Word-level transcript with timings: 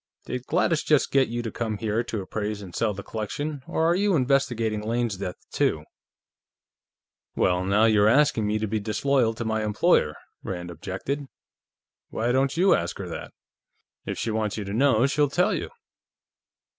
Did 0.25 0.47
Gladys 0.47 0.81
just 0.81 1.11
get 1.11 1.27
you 1.27 1.43
to 1.43 1.51
come 1.51 1.77
here 1.77 2.03
to 2.05 2.21
appraise 2.23 2.63
and 2.63 2.73
sell 2.73 2.91
the 2.95 3.03
collection, 3.03 3.61
or 3.67 3.85
are 3.87 3.93
you 3.93 4.15
investigating 4.15 4.81
Lane's 4.81 5.15
death, 5.17 5.35
too?" 5.51 5.83
"Well, 7.35 7.63
now, 7.63 7.85
you're 7.85 8.07
asking 8.07 8.47
me 8.47 8.57
to 8.57 8.65
be 8.65 8.79
disloyal 8.79 9.35
to 9.35 9.45
my 9.45 9.63
employer," 9.63 10.15
Rand 10.41 10.71
objected. 10.71 11.27
"Why 12.09 12.31
don't 12.31 12.57
you 12.57 12.73
ask 12.73 12.97
her 12.97 13.07
that? 13.09 13.31
If 14.07 14.17
she 14.17 14.31
wants 14.31 14.57
you 14.57 14.63
to 14.63 14.73
know, 14.73 15.05
she'll 15.05 15.29
tell 15.29 15.53
you." 15.53 15.69